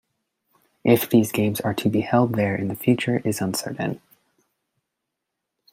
[0.83, 4.01] If these games are to be held there in the future is uncertain.